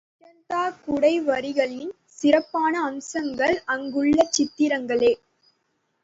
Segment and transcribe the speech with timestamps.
[0.19, 3.29] அஜந்தா குடைவரைகளின் சிறப்பான அம்சம்
[3.65, 5.11] அங்குள்ள சித்திரங்களே.